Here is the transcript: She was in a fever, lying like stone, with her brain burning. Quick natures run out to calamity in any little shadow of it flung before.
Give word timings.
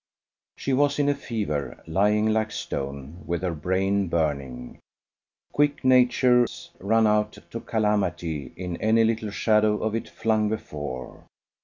She 0.57 0.73
was 0.73 0.97
in 0.97 1.07
a 1.09 1.13
fever, 1.13 1.83
lying 1.85 2.25
like 2.25 2.49
stone, 2.51 3.21
with 3.27 3.43
her 3.43 3.53
brain 3.53 4.07
burning. 4.07 4.79
Quick 5.53 5.85
natures 5.85 6.71
run 6.79 7.05
out 7.05 7.37
to 7.51 7.59
calamity 7.59 8.51
in 8.55 8.77
any 8.77 9.03
little 9.03 9.29
shadow 9.29 9.77
of 9.83 9.93
it 9.93 10.09
flung 10.09 10.49
before. 10.49 11.25